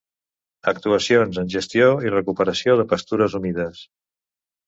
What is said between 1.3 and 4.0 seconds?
en gestió i recuperació de pastures humides.